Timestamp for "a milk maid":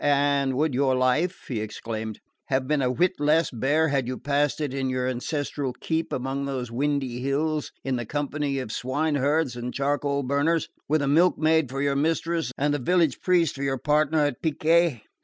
11.03-11.69